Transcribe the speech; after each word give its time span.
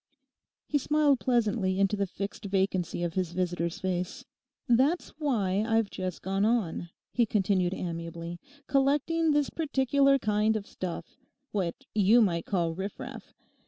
He 0.65 0.79
smiled 0.79 1.19
pleasantly 1.19 1.79
into 1.79 1.95
the 1.95 2.07
fixed 2.07 2.45
vacancy 2.45 3.03
of 3.03 3.13
his 3.13 3.33
visitor's 3.33 3.77
face. 3.79 4.25
'That's 4.67 5.09
why 5.19 5.63
I've 5.63 5.91
just 5.91 6.23
gone 6.23 6.43
on,' 6.43 6.89
he 7.11 7.27
continued 7.27 7.75
amiably, 7.75 8.39
'collecting 8.65 9.29
this 9.29 9.51
particular 9.51 10.17
kind 10.17 10.55
of 10.55 10.65
stuff—what 10.65 11.85
you 11.93 12.19
might 12.19 12.47
call 12.47 12.73
riff 12.73 12.99
raff. 12.99 13.35